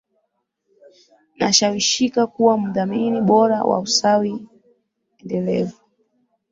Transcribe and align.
nashawishika 1.37 2.27
kuwa 2.27 2.57
mudhamini 2.57 3.21
bora 3.21 3.63
wa 3.63 3.79
usawi 3.79 4.47
endelevu 5.17 5.79